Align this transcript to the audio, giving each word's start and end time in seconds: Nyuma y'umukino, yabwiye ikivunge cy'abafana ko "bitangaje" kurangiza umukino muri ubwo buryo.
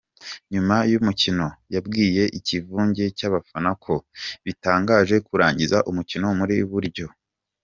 Nyuma 0.53 0.75
y'umukino, 0.91 1.47
yabwiye 1.73 2.23
ikivunge 2.37 3.03
cy'abafana 3.17 3.69
ko 3.83 3.93
"bitangaje" 4.45 5.15
kurangiza 5.27 5.77
umukino 5.89 6.25
muri 6.39 6.55
ubwo 6.59 6.73
buryo. 6.75 7.07